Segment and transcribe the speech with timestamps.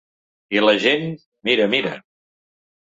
[0.57, 1.07] I la gent:
[1.51, 1.97] mira, mira.